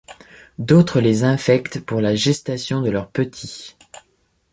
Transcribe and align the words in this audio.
D'autres 0.57 0.99
les 0.99 1.23
infectent 1.25 1.79
pour 1.79 2.01
la 2.01 2.15
gestation 2.15 2.81
de 2.81 2.89
leurs 2.89 3.11
petits. 3.11 3.77